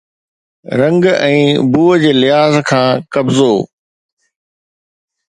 [0.79, 1.35] رنگ ۽
[1.75, 3.51] بو جي لحاظ کان قبضو